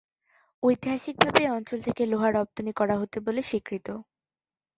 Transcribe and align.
ঐতিহাসিকভাবে 0.63 1.39
এই 1.41 1.51
অঞ্চল 1.51 1.79
থেকে 1.81 2.01
লোহা 2.05 2.29
রপ্তানি 2.31 2.71
করা 2.79 2.95
হতো 3.01 3.17
বলে 3.21 3.41
স্বীকৃত। 3.41 3.87